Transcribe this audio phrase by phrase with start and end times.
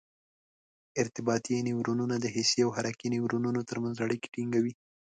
[1.01, 4.73] ارتباطي نیورونونه د حسي او حرکي نیورونونو تر منځ اړیکه ټینګوي.